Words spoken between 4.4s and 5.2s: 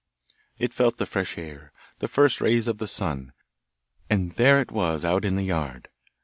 it was